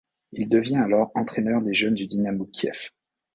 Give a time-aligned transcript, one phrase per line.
[0.31, 2.89] Il devient alors entraîneur des jeunes du Dynamo Kiev.